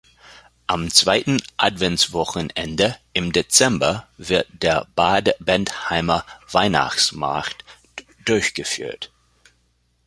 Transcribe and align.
Am 0.65 0.89
zweiten 0.89 1.39
Adventswochenende 1.57 2.97
im 3.13 3.31
Dezember 3.31 4.07
wird 4.17 4.47
der 4.51 4.87
Bad 4.95 5.35
Bentheimer 5.39 6.25
Weihnachtsmarkt 6.51 7.63
durchgeführt. 8.25 9.11